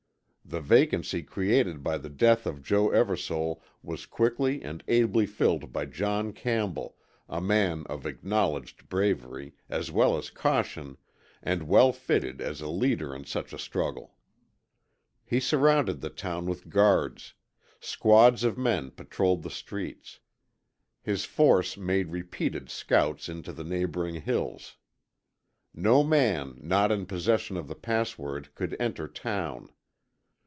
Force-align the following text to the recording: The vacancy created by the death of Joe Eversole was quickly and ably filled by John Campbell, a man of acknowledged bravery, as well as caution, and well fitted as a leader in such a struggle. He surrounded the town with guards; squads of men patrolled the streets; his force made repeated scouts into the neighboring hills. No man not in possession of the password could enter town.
The 0.43 0.59
vacancy 0.59 1.23
created 1.23 1.81
by 1.81 1.97
the 1.97 2.09
death 2.09 2.45
of 2.45 2.61
Joe 2.61 2.89
Eversole 2.89 3.61
was 3.81 4.05
quickly 4.05 4.61
and 4.61 4.83
ably 4.89 5.25
filled 5.25 5.71
by 5.71 5.85
John 5.85 6.33
Campbell, 6.33 6.97
a 7.29 7.39
man 7.39 7.85
of 7.87 8.05
acknowledged 8.05 8.89
bravery, 8.89 9.53
as 9.69 9.91
well 9.91 10.17
as 10.17 10.29
caution, 10.29 10.97
and 11.41 11.69
well 11.69 11.93
fitted 11.93 12.41
as 12.41 12.59
a 12.59 12.67
leader 12.67 13.15
in 13.15 13.23
such 13.23 13.53
a 13.53 13.57
struggle. 13.57 14.17
He 15.23 15.39
surrounded 15.39 16.01
the 16.01 16.09
town 16.09 16.45
with 16.47 16.67
guards; 16.67 17.33
squads 17.79 18.43
of 18.43 18.57
men 18.57 18.91
patrolled 18.91 19.43
the 19.43 19.49
streets; 19.49 20.19
his 21.01 21.23
force 21.23 21.77
made 21.77 22.09
repeated 22.11 22.69
scouts 22.69 23.29
into 23.29 23.53
the 23.53 23.63
neighboring 23.63 24.19
hills. 24.23 24.75
No 25.73 26.03
man 26.03 26.57
not 26.61 26.91
in 26.91 27.05
possession 27.05 27.55
of 27.55 27.69
the 27.69 27.75
password 27.75 28.53
could 28.53 28.75
enter 28.81 29.07
town. 29.07 29.69